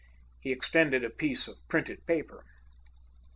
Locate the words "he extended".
0.39-1.03